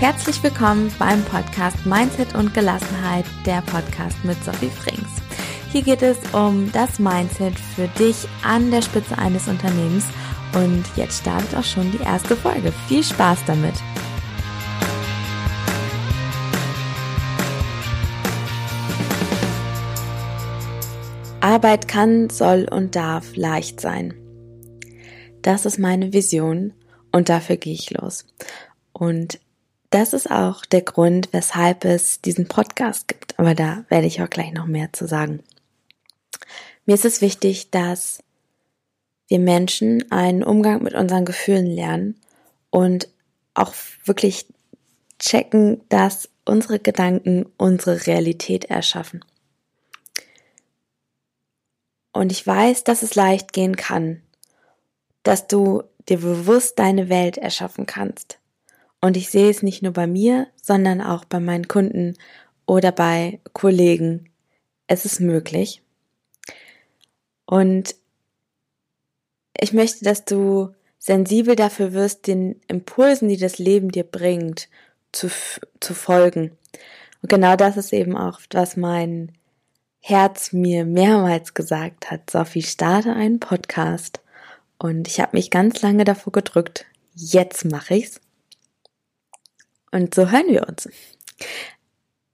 [0.00, 5.08] Herzlich willkommen beim Podcast Mindset und Gelassenheit, der Podcast mit Sophie Frings.
[5.72, 10.04] Hier geht es um das Mindset für dich an der Spitze eines Unternehmens
[10.54, 12.72] und jetzt startet auch schon die erste Folge.
[12.86, 13.74] Viel Spaß damit!
[21.40, 24.14] Arbeit kann, soll und darf leicht sein.
[25.42, 26.72] Das ist meine Vision
[27.10, 28.24] und dafür gehe ich los.
[28.92, 29.40] Und
[29.90, 33.38] das ist auch der Grund, weshalb es diesen Podcast gibt.
[33.38, 35.42] Aber da werde ich auch gleich noch mehr zu sagen.
[36.84, 38.22] Mir ist es wichtig, dass
[39.28, 42.18] wir Menschen einen Umgang mit unseren Gefühlen lernen
[42.70, 43.08] und
[43.54, 43.74] auch
[44.04, 44.46] wirklich
[45.18, 49.24] checken, dass unsere Gedanken unsere Realität erschaffen.
[52.12, 54.22] Und ich weiß, dass es leicht gehen kann,
[55.22, 58.38] dass du dir bewusst deine Welt erschaffen kannst.
[59.00, 62.16] Und ich sehe es nicht nur bei mir, sondern auch bei meinen Kunden
[62.66, 64.30] oder bei Kollegen.
[64.86, 65.82] Es ist möglich.
[67.46, 67.94] Und
[69.58, 74.68] ich möchte, dass du sensibel dafür wirst, den Impulsen, die das Leben dir bringt,
[75.12, 75.28] zu,
[75.80, 76.56] zu folgen.
[77.22, 79.32] Und genau das ist eben auch, was mein
[80.00, 82.30] Herz mir mehrmals gesagt hat.
[82.30, 84.20] Sophie, starte einen Podcast.
[84.78, 86.86] Und ich habe mich ganz lange davor gedrückt.
[87.14, 88.20] Jetzt mache ich's.
[89.90, 90.88] Und so hören wir uns.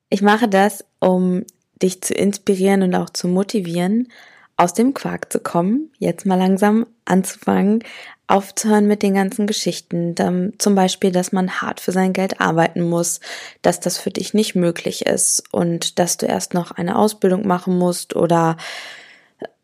[0.09, 1.45] Ich mache das, um
[1.83, 4.09] dich zu inspirieren und auch zu motivieren,
[4.57, 7.83] aus dem Quark zu kommen, jetzt mal langsam anzufangen,
[8.27, 10.15] aufzuhören mit den ganzen Geschichten,
[10.59, 13.21] zum Beispiel, dass man hart für sein Geld arbeiten muss,
[13.63, 17.77] dass das für dich nicht möglich ist und dass du erst noch eine Ausbildung machen
[17.77, 18.57] musst oder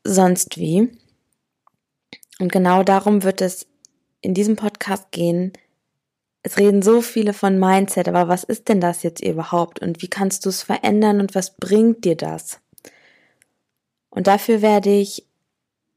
[0.05, 0.91] sonst wie.
[2.39, 3.67] Und genau darum wird es
[4.21, 5.53] in diesem Podcast gehen.
[6.43, 10.09] Es reden so viele von Mindset, aber was ist denn das jetzt überhaupt und wie
[10.09, 12.61] kannst du es verändern und was bringt dir das?
[14.09, 15.27] Und dafür werde ich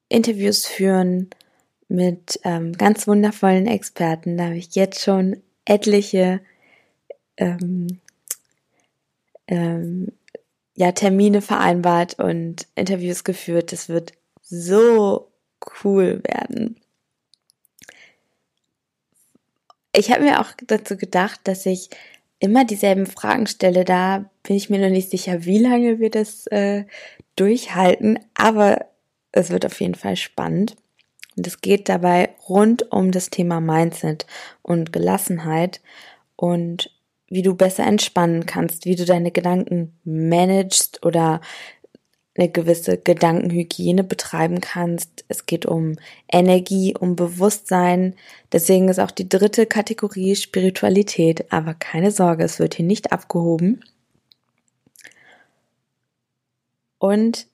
[0.10, 1.30] Interviews führen
[1.88, 4.38] mit ähm, ganz wundervollen Experten.
[4.38, 6.42] Da habe ich jetzt schon etliche
[7.38, 8.00] ähm,
[9.48, 10.12] ähm,
[10.76, 13.72] ja, Termine vereinbart und Interviews geführt.
[13.72, 15.32] Das wird so
[15.84, 16.83] cool werden.
[19.96, 21.90] Ich habe mir auch dazu gedacht, dass ich
[22.40, 23.86] immer dieselben Fragen stelle.
[23.86, 26.86] Da bin ich mir noch nicht sicher, wie lange wir das äh,
[27.36, 28.88] durchhalten, aber
[29.32, 30.76] es wird auf jeden Fall spannend.
[31.38, 34.26] Und es geht dabei rund um das Thema Mindset
[34.62, 35.82] und Gelassenheit
[36.36, 36.92] und
[37.28, 41.42] wie du besser entspannen kannst, wie du deine Gedanken managst oder
[42.36, 45.24] eine gewisse Gedankenhygiene betreiben kannst.
[45.28, 45.98] Es geht um
[46.32, 48.16] Energie, um Bewusstsein.
[48.52, 51.52] Deswegen ist auch die dritte Kategorie Spiritualität.
[51.52, 53.84] Aber keine Sorge, es wird hier nicht abgehoben.
[56.98, 57.48] Und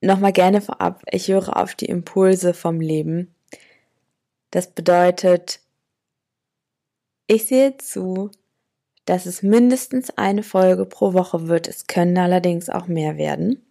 [0.00, 3.34] nochmal gerne vorab, ich höre auf die Impulse vom Leben.
[4.50, 5.60] Das bedeutet,
[7.26, 8.30] ich sehe zu,
[9.04, 11.68] dass es mindestens eine Folge pro Woche wird.
[11.68, 13.62] Es können allerdings auch mehr werden.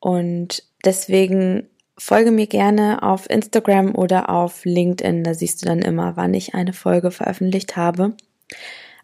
[0.00, 5.24] Und deswegen folge mir gerne auf Instagram oder auf LinkedIn.
[5.24, 8.14] Da siehst du dann immer, wann ich eine Folge veröffentlicht habe.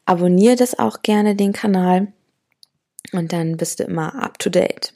[0.06, 2.08] Abonniere das auch gerne, den Kanal.
[3.12, 4.94] Und dann bist du immer up to date.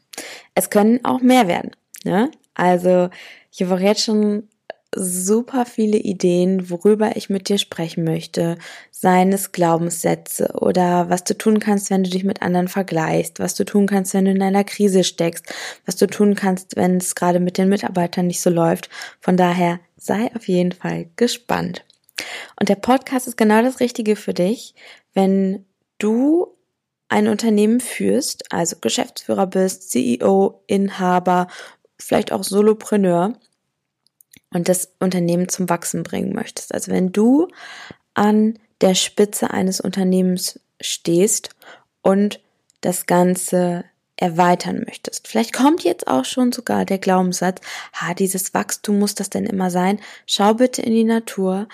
[0.55, 1.73] Es können auch mehr werden.
[2.05, 2.31] Ne?
[2.55, 3.11] Also
[3.51, 4.49] ich habe auch jetzt schon
[4.95, 8.57] super viele Ideen, worüber ich mit dir sprechen möchte,
[8.91, 13.55] seien es Glaubenssätze oder was du tun kannst, wenn du dich mit anderen vergleichst, was
[13.55, 15.47] du tun kannst, wenn du in einer Krise steckst,
[15.85, 18.89] was du tun kannst, wenn es gerade mit den Mitarbeitern nicht so läuft.
[19.21, 21.85] Von daher sei auf jeden Fall gespannt.
[22.59, 24.75] Und der Podcast ist genau das Richtige für dich,
[25.13, 25.65] wenn
[25.99, 26.55] du
[27.09, 31.49] ein Unternehmen führst, also Geschäftsführer bist, CEO, Inhaber,
[31.99, 33.35] vielleicht auch Solopreneur
[34.53, 36.75] und das Unternehmen zum Wachsen bringen möchtest.
[36.75, 37.49] Also wenn du
[38.15, 41.51] an der Spitze eines Unternehmens stehst
[42.03, 42.41] und
[42.81, 43.85] das Ganze
[44.17, 45.29] erweitern möchtest.
[45.29, 47.61] Vielleicht kommt jetzt auch schon sogar der Glaubenssatz,
[47.93, 50.01] ha, dieses Wachstum muss das denn immer sein?
[50.27, 51.69] Schau bitte in die Natur.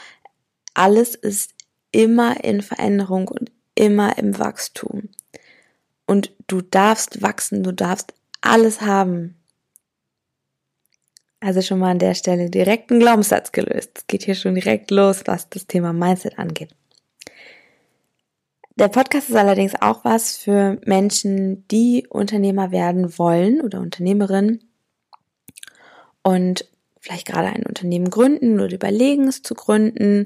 [0.74, 1.52] Alles ist
[1.90, 5.08] immer in Veränderung und immer im Wachstum.
[6.06, 8.12] Und du darfst wachsen, du darfst
[8.42, 9.36] alles haben.
[11.44, 13.90] Also schon mal an der Stelle direkt einen Glaubenssatz gelöst.
[13.98, 16.70] Es geht hier schon direkt los, was das Thema Mindset angeht.
[18.76, 24.64] Der Podcast ist allerdings auch was für Menschen, die Unternehmer werden wollen oder Unternehmerinnen
[26.22, 26.64] und
[26.98, 30.24] vielleicht gerade ein Unternehmen gründen oder überlegen es zu gründen,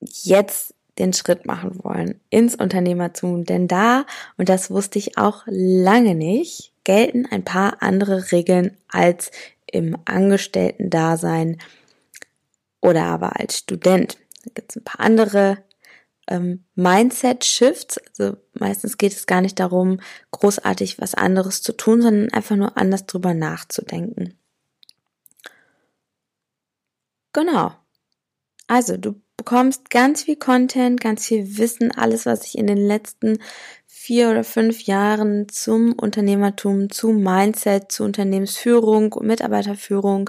[0.00, 3.44] jetzt den Schritt machen wollen ins Unternehmertum.
[3.44, 4.06] Denn da,
[4.38, 9.30] und das wusste ich auch lange nicht, gelten ein paar andere Regeln als
[9.74, 11.58] im Angestellten-Dasein
[12.80, 14.18] oder aber als Student.
[14.44, 15.58] Da gibt es ein paar andere
[16.28, 17.98] ähm, Mindset-Shifts.
[17.98, 20.00] Also meistens geht es gar nicht darum,
[20.30, 24.38] großartig was anderes zu tun, sondern einfach nur anders drüber nachzudenken.
[27.32, 27.72] Genau.
[28.68, 33.38] Also du bekommst ganz viel Content, ganz viel Wissen, alles, was ich in den letzten
[34.04, 40.28] vier oder fünf Jahren zum Unternehmertum, zu Mindset, zu Unternehmensführung, Mitarbeiterführung,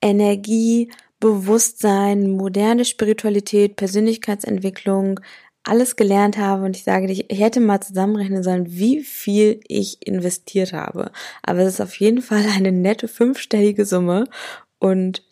[0.00, 5.20] Energie, Bewusstsein, moderne Spiritualität, Persönlichkeitsentwicklung,
[5.62, 10.06] alles gelernt habe und ich sage dir, ich hätte mal zusammenrechnen sollen, wie viel ich
[10.06, 11.12] investiert habe.
[11.42, 14.24] Aber es ist auf jeden Fall eine nette fünfstellige Summe
[14.78, 15.22] und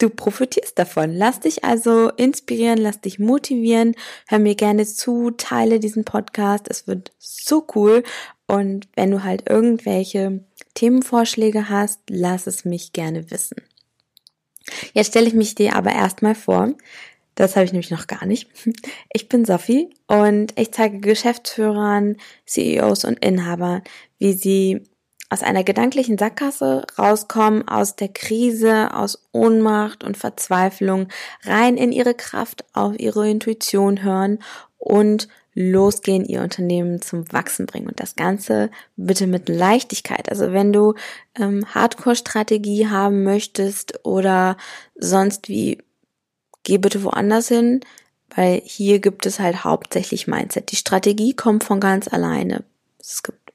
[0.00, 1.12] du profitierst davon.
[1.12, 3.94] Lass dich also inspirieren, lass dich motivieren,
[4.26, 8.02] hör mir gerne zu, teile diesen Podcast, es wird so cool
[8.46, 10.44] und wenn du halt irgendwelche
[10.74, 13.56] Themenvorschläge hast, lass es mich gerne wissen.
[14.92, 16.74] Jetzt stelle ich mich dir aber erstmal vor.
[17.34, 18.50] Das habe ich nämlich noch gar nicht.
[19.12, 22.16] Ich bin Sophie und ich zeige Geschäftsführern,
[22.46, 23.82] CEOs und Inhabern,
[24.18, 24.82] wie sie
[25.30, 31.08] aus einer gedanklichen Sackgasse rauskommen, aus der Krise, aus Ohnmacht und Verzweiflung,
[31.44, 34.40] rein in ihre Kraft, auf ihre Intuition hören
[34.76, 37.88] und losgehen, ihr Unternehmen zum Wachsen bringen.
[37.88, 40.28] Und das Ganze bitte mit Leichtigkeit.
[40.28, 40.94] Also wenn du
[41.38, 44.56] ähm, Hardcore-Strategie haben möchtest oder
[44.96, 45.78] sonst wie,
[46.62, 47.80] geh bitte woanders hin,
[48.34, 50.70] weil hier gibt es halt hauptsächlich Mindset.
[50.70, 52.64] Die Strategie kommt von ganz alleine.
[53.00, 53.49] Es gibt,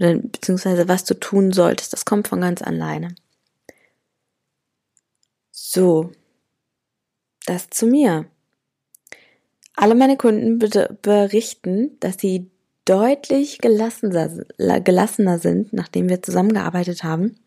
[0.00, 3.14] beziehungsweise was du tun solltest, das kommt von ganz alleine.
[5.50, 6.10] So,
[7.46, 8.26] das zu mir.
[9.76, 12.50] Alle meine Kunden berichten, dass sie
[12.84, 14.44] deutlich gelassener,
[14.80, 17.38] gelassener sind, nachdem wir zusammengearbeitet haben.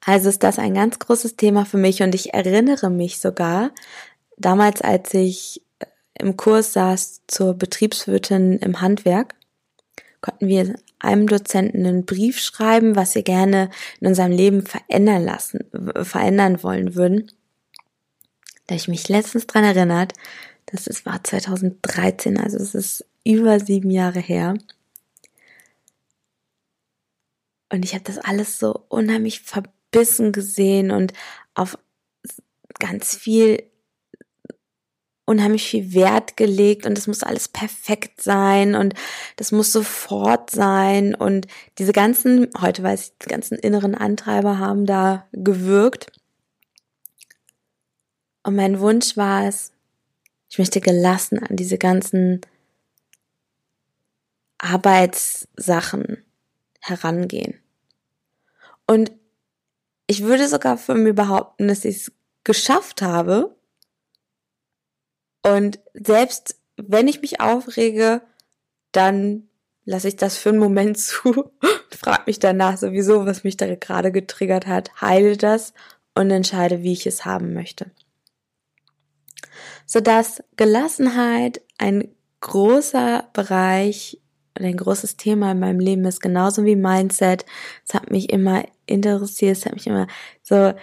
[0.00, 3.72] Also ist das ein ganz großes Thema für mich und ich erinnere mich sogar
[4.36, 5.62] damals, als ich
[6.14, 9.34] im Kurs saß zur Betriebswirtin im Handwerk,
[10.20, 10.74] konnten wir
[11.04, 13.70] einem Dozenten einen Brief schreiben, was wir gerne
[14.00, 15.60] in unserem Leben verändern lassen,
[16.02, 17.30] verändern wollen würden.
[18.66, 20.14] Da ich mich letztens dran erinnert,
[20.66, 24.56] das ist, war 2013, also es ist über sieben Jahre her.
[27.70, 31.12] Und ich habe das alles so unheimlich verbissen gesehen und
[31.54, 31.78] auf
[32.78, 33.62] ganz viel,
[35.26, 38.94] unheimlich viel Wert gelegt und es muss alles perfekt sein und
[39.36, 41.46] das muss sofort sein und
[41.78, 46.12] diese ganzen, heute weiß ich, die ganzen inneren Antreiber haben da gewirkt.
[48.42, 49.72] Und mein Wunsch war es,
[50.50, 52.42] ich möchte gelassen an diese ganzen
[54.58, 56.22] Arbeitssachen
[56.80, 57.58] herangehen.
[58.86, 59.12] Und
[60.06, 62.12] ich würde sogar von mir behaupten, dass ich es
[62.44, 63.56] geschafft habe.
[65.44, 68.22] Und selbst wenn ich mich aufrege,
[68.90, 69.48] dann
[69.84, 73.72] lasse ich das für einen Moment zu und frage mich danach sowieso, was mich da
[73.76, 75.72] gerade getriggert hat, heile das
[76.16, 77.90] und entscheide, wie ich es haben möchte
[79.86, 82.08] sodass Gelassenheit ein
[82.40, 84.20] großer Bereich
[84.56, 87.44] oder ein großes Thema in meinem Leben ist, genauso wie Mindset.
[87.86, 90.06] Es hat mich immer interessiert, es hat mich immer
[90.42, 90.74] so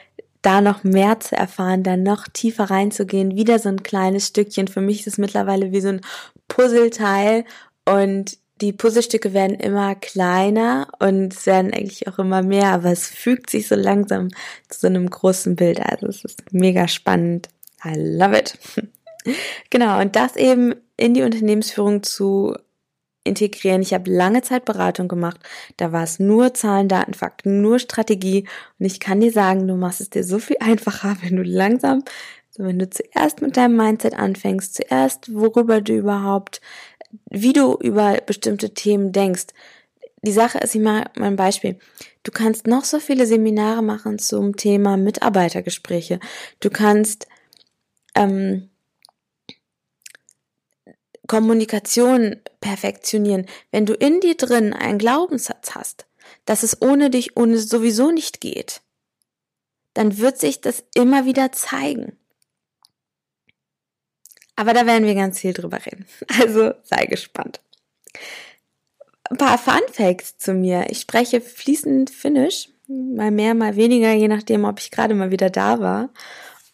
[0.41, 4.67] da noch mehr zu erfahren, da noch tiefer reinzugehen, wieder so ein kleines Stückchen.
[4.67, 6.01] Für mich ist es mittlerweile wie so ein
[6.47, 7.45] Puzzleteil
[7.85, 13.07] und die Puzzlestücke werden immer kleiner und es werden eigentlich auch immer mehr, aber es
[13.07, 14.29] fügt sich so langsam
[14.69, 15.79] zu so einem großen Bild.
[15.79, 17.49] Also es ist mega spannend.
[17.83, 18.57] I love it.
[19.71, 22.55] genau, und das eben in die Unternehmensführung zu
[23.23, 23.81] integrieren.
[23.81, 25.39] Ich habe lange Zeit Beratung gemacht.
[25.77, 28.47] Da war es nur Zahlen, Daten, Fakten, nur Strategie.
[28.79, 32.03] Und ich kann dir sagen, du machst es dir so viel einfacher, wenn du langsam,
[32.49, 36.61] so wenn du zuerst mit deinem Mindset anfängst, zuerst worüber du überhaupt,
[37.29, 39.47] wie du über bestimmte Themen denkst.
[40.23, 41.79] Die Sache ist, ich mache mal ein Beispiel.
[42.23, 46.19] Du kannst noch so viele Seminare machen zum Thema Mitarbeitergespräche.
[46.59, 47.27] Du kannst
[48.13, 48.70] ähm,
[51.31, 56.05] Kommunikation perfektionieren, wenn du in dir drin einen Glaubenssatz hast,
[56.43, 58.81] dass es ohne dich ohne sowieso nicht geht,
[59.93, 62.17] dann wird sich das immer wieder zeigen.
[64.57, 66.05] Aber da werden wir ganz viel drüber reden.
[66.41, 67.61] Also sei gespannt.
[69.29, 70.87] Ein paar Fun Facts zu mir.
[70.89, 75.49] Ich spreche fließend Finnisch, mal mehr, mal weniger, je nachdem, ob ich gerade mal wieder
[75.49, 76.09] da war.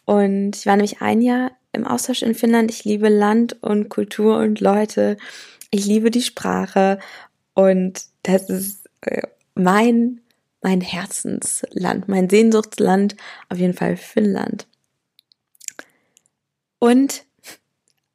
[0.06, 2.72] Und ich war nämlich ein Jahr im Austausch in Finnland.
[2.72, 5.18] Ich liebe Land und Kultur und Leute.
[5.72, 7.00] Ich liebe die Sprache
[7.54, 9.24] und das ist äh,
[9.56, 10.22] mein,
[10.62, 13.16] mein Herzensland, mein Sehnsuchtsland,
[13.50, 14.68] auf jeden Fall Finnland.
[16.80, 17.24] Und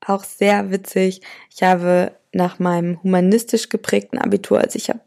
[0.04, 1.22] auch sehr witzig,
[1.54, 5.00] ich habe nach meinem humanistisch geprägten Abitur, also ich habe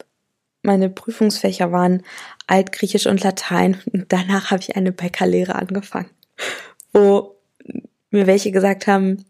[0.61, 2.03] meine Prüfungsfächer waren
[2.47, 6.09] Altgriechisch und Latein und danach habe ich eine Bäckerlehre angefangen,
[6.91, 7.34] wo
[8.15, 9.25] mir welche gesagt haben,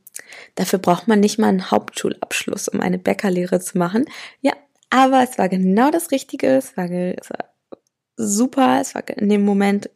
[0.56, 4.06] dafür braucht man nicht mal einen Hauptschulabschluss, um eine Bäckerlehre zu machen.
[4.42, 4.54] Ja,
[4.89, 7.50] aber es war genau das Richtige, es war, es war
[8.18, 9.89] super, es war in dem Moment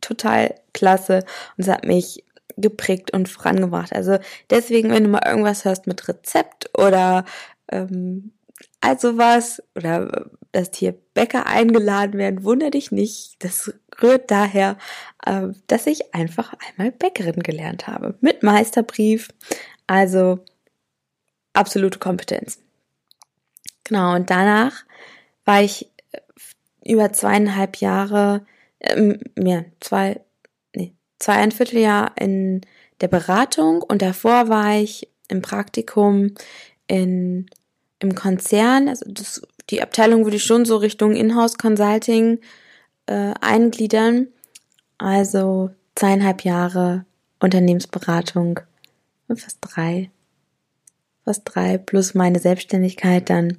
[0.00, 1.24] total klasse
[1.56, 2.24] und es hat mich
[2.56, 3.92] geprägt und vorangebracht.
[3.92, 4.18] Also
[4.50, 7.24] deswegen, wenn du mal irgendwas hörst mit Rezept oder
[7.70, 8.32] ähm,
[8.80, 13.36] also was oder dass hier Bäcker eingeladen werden, wundere dich nicht.
[13.40, 14.78] Das rührt daher,
[15.26, 19.28] äh, dass ich einfach einmal Bäckerin gelernt habe mit Meisterbrief.
[19.86, 20.38] Also
[21.52, 22.58] absolute Kompetenz.
[23.82, 24.84] Genau, und danach
[25.44, 26.20] war ich äh,
[26.84, 28.46] über zweieinhalb Jahre,
[28.80, 30.20] ähm, ja, zwei,
[30.74, 32.60] nee, zweieinviertel Jahr in
[33.00, 36.34] der Beratung und davor war ich im Praktikum
[36.86, 37.50] in,
[37.98, 42.38] im Konzern, also das, die Abteilung würde ich schon so Richtung Inhouse Consulting
[43.06, 44.28] äh, eingliedern.
[44.98, 47.04] Also zweieinhalb Jahre
[47.40, 48.60] Unternehmensberatung,
[49.28, 50.10] fast drei,
[51.24, 53.58] fast drei plus meine Selbstständigkeit dann.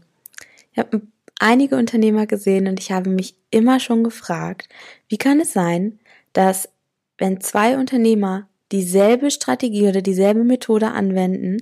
[0.72, 1.02] Ich habe
[1.40, 4.70] einige Unternehmer gesehen und ich habe mich immer schon gefragt,
[5.08, 6.00] wie kann es sein,
[6.34, 6.70] dass
[7.18, 11.58] wenn zwei Unternehmer dieselbe Strategie oder dieselbe Methode anwenden,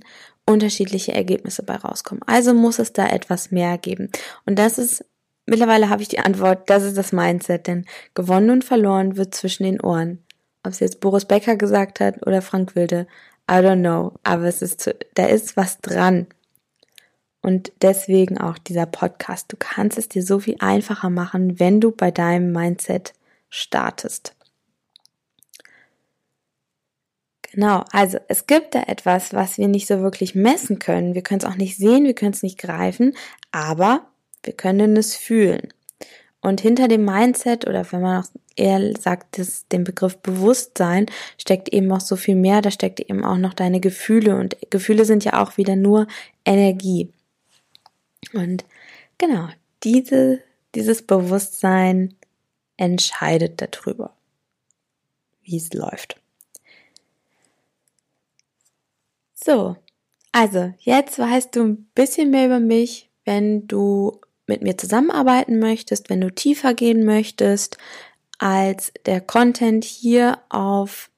[0.46, 2.24] unterschiedliche Ergebnisse bei rauskommen.
[2.26, 4.10] Also muss es da etwas mehr geben.
[4.46, 5.06] Und das ist,
[5.46, 9.64] mittlerweile habe ich die Antwort, das ist das Mindset, denn gewonnen und verloren wird zwischen
[9.64, 10.24] den Ohren.
[10.64, 13.08] Ob es jetzt Boris Becker gesagt hat oder Frank Wilde,
[13.50, 16.28] I don't know, aber es ist, da ist was dran.
[17.42, 19.52] Und deswegen auch dieser Podcast.
[19.52, 23.14] Du kannst es dir so viel einfacher machen, wenn du bei deinem Mindset
[23.50, 24.34] startest.
[27.54, 31.14] Genau, also es gibt da etwas, was wir nicht so wirklich messen können.
[31.14, 33.16] Wir können es auch nicht sehen, wir können es nicht greifen,
[33.52, 34.08] aber
[34.42, 35.72] wir können es fühlen.
[36.42, 41.06] Und hinter dem Mindset oder wenn man auch eher sagt, das, den Begriff Bewusstsein,
[41.38, 45.06] steckt eben auch so viel mehr, da steckt eben auch noch deine Gefühle und Gefühle
[45.06, 46.08] sind ja auch wieder nur
[46.46, 47.14] Energie.
[48.34, 48.66] Und
[49.20, 49.48] genau,
[49.84, 50.40] diese,
[50.74, 52.16] dieses Bewusstsein
[52.78, 54.12] entscheidet darüber,
[55.44, 56.20] wie es läuft.
[59.44, 59.76] So,
[60.32, 66.10] also jetzt weißt du ein bisschen mehr über mich, wenn du mit mir zusammenarbeiten möchtest,
[66.10, 67.78] wenn du tiefer gehen möchtest,
[68.40, 71.10] als der Content hier auf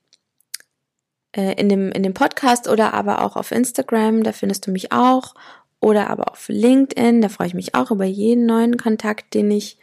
[1.33, 4.91] äh, in dem, in dem Podcast oder aber auch auf Instagram, da findest du mich
[4.91, 5.35] auch
[5.79, 7.21] oder aber auf LinkedIn.
[7.21, 9.77] Da freue ich mich auch über jeden neuen Kontakt, den ich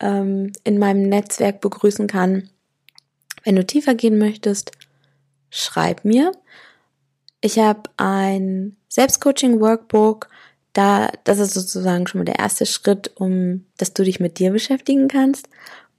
[0.00, 2.50] ähm, in meinem Netzwerk begrüßen kann.
[3.44, 4.72] Wenn du tiefer gehen möchtest,
[5.48, 6.32] schreib mir.
[7.44, 10.30] Ich habe ein Selbstcoaching-Workbook.
[10.72, 14.50] Da, das ist sozusagen schon mal der erste Schritt, um, dass du dich mit dir
[14.50, 15.50] beschäftigen kannst.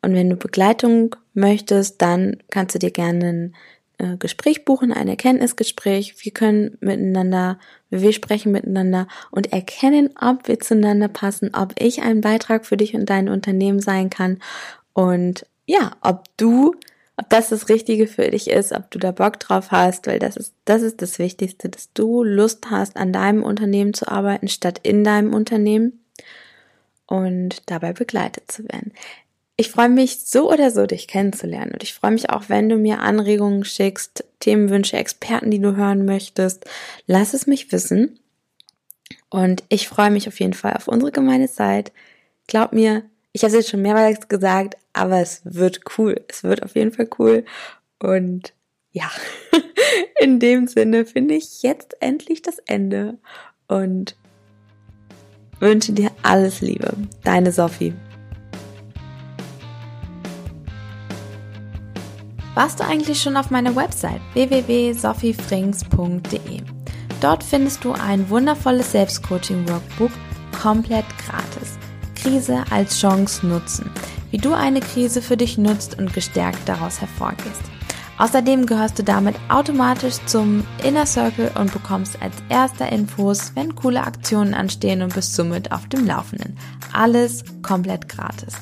[0.02, 3.56] Und wenn du Begleitung möchtest, dann kannst du dir gerne ein
[4.00, 6.16] äh, Gespräch buchen, ein Erkenntnisgespräch.
[6.26, 7.60] Wir können miteinander,
[7.92, 12.96] wir sprechen miteinander und erkennen, ob wir zueinander passen, ob ich ein Beitrag für dich
[12.96, 14.40] und dein Unternehmen sein kann
[14.94, 16.74] und ja, ob du,
[17.18, 20.36] ob das das Richtige für dich ist, ob du da Bock drauf hast, weil das
[20.36, 24.80] ist, das ist das Wichtigste, dass du Lust hast, an deinem Unternehmen zu arbeiten, statt
[24.84, 26.04] in deinem Unternehmen
[27.08, 28.92] und dabei begleitet zu werden.
[29.58, 31.72] Ich freue mich so oder so, dich kennenzulernen.
[31.72, 36.04] Und ich freue mich auch, wenn du mir Anregungen schickst, Themenwünsche, Experten, die du hören
[36.04, 36.66] möchtest.
[37.08, 38.20] Lass es mich wissen.
[39.30, 41.94] Und ich freue mich auf jeden Fall auf unsere gemeine Zeit.
[42.48, 43.04] Glaub mir,
[43.36, 46.24] ich habe es jetzt schon mehrmals gesagt, aber es wird cool.
[46.30, 47.44] Es wird auf jeden Fall cool.
[48.00, 48.54] Und
[48.94, 49.12] ja,
[50.22, 53.18] in dem Sinne finde ich jetzt endlich das Ende
[53.68, 54.16] und
[55.60, 56.94] wünsche dir alles Liebe.
[57.26, 57.94] Deine Sophie.
[62.54, 66.62] warst du eigentlich schon auf meiner Website www.sophiefrings.de.
[67.20, 70.12] Dort findest du ein wundervolles Selbstcoaching-Workbook
[70.62, 71.65] komplett gratis.
[72.26, 73.92] Krise als Chance nutzen.
[74.32, 77.62] Wie du eine Krise für dich nutzt und gestärkt daraus hervorgehst.
[78.18, 84.04] Außerdem gehörst du damit automatisch zum Inner Circle und bekommst als erster Infos, wenn coole
[84.04, 86.58] Aktionen anstehen und bist somit auf dem Laufenden.
[86.94, 88.56] Alles komplett gratis.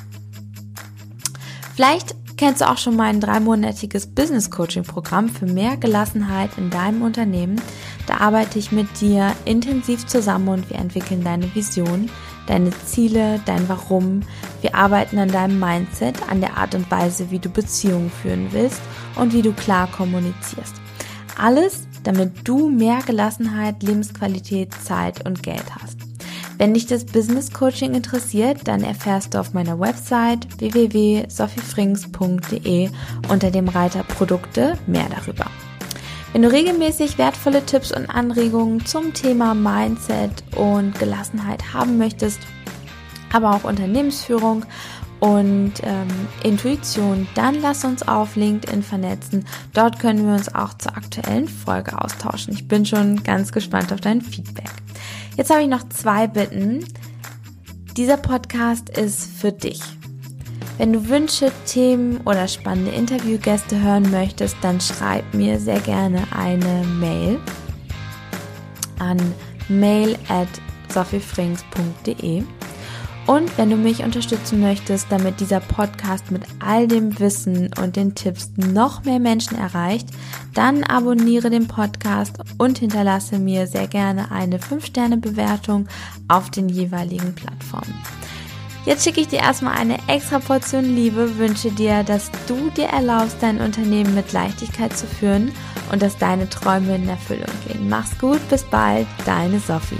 [1.73, 7.01] Vielleicht kennst du auch schon mein dreimonatiges Business Coaching Programm für mehr Gelassenheit in deinem
[7.01, 7.61] Unternehmen.
[8.07, 12.09] Da arbeite ich mit dir intensiv zusammen und wir entwickeln deine Vision,
[12.47, 14.21] deine Ziele, dein Warum.
[14.61, 18.81] Wir arbeiten an deinem Mindset, an der Art und Weise, wie du Beziehungen führen willst
[19.15, 20.75] und wie du klar kommunizierst.
[21.37, 25.97] Alles, damit du mehr Gelassenheit, Lebensqualität, Zeit und Geld hast.
[26.57, 32.89] Wenn dich das Business Coaching interessiert, dann erfährst du auf meiner Website www.sophiefrings.de
[33.29, 35.47] unter dem Reiter Produkte mehr darüber.
[36.33, 42.39] Wenn du regelmäßig wertvolle Tipps und Anregungen zum Thema Mindset und Gelassenheit haben möchtest,
[43.31, 44.65] aber auch Unternehmensführung
[45.19, 46.07] und ähm,
[46.43, 49.45] Intuition, dann lass uns auf LinkedIn vernetzen.
[49.73, 52.51] Dort können wir uns auch zur aktuellen Folge austauschen.
[52.53, 54.71] Ich bin schon ganz gespannt auf dein Feedback.
[55.37, 56.83] Jetzt habe ich noch zwei Bitten.
[57.95, 59.81] Dieser Podcast ist für dich.
[60.77, 66.83] Wenn du Wünsche, Themen oder spannende Interviewgäste hören möchtest, dann schreib mir sehr gerne eine
[66.99, 67.39] Mail
[68.99, 69.17] an
[69.69, 70.47] mail at
[70.89, 72.43] sophiefrings.de.
[73.25, 78.15] Und wenn du mich unterstützen möchtest, damit dieser Podcast mit all dem Wissen und den
[78.15, 80.09] Tipps noch mehr Menschen erreicht,
[80.53, 85.87] dann abonniere den Podcast und hinterlasse mir sehr gerne eine 5-Sterne-Bewertung
[86.27, 87.93] auf den jeweiligen Plattformen.
[88.85, 93.37] Jetzt schicke ich dir erstmal eine extra Portion Liebe, wünsche dir, dass du dir erlaubst,
[93.39, 95.53] dein Unternehmen mit Leichtigkeit zu führen
[95.91, 97.87] und dass deine Träume in Erfüllung gehen.
[97.87, 99.95] Mach's gut, bis bald, deine Sophie.